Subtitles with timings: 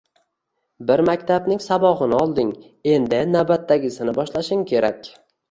[0.91, 2.49] Bir maktabning sabog‘ini olding,
[2.95, 5.13] endi navbatdagisini boshlashing kerak.